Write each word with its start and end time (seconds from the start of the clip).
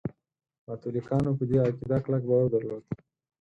کاتولیکانو 0.65 1.31
په 1.39 1.43
دې 1.49 1.57
عقیده 1.65 1.97
کلک 2.05 2.23
باور 2.29 2.47
درلود. 2.53 2.83